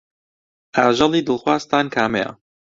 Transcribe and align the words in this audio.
ئاژەڵی 0.77 1.25
دڵخوازتان 1.27 1.85
کامەیە؟ 1.95 2.29